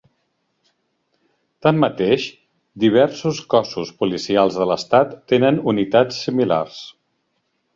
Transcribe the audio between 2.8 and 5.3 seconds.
diversos cossos policials de l'estat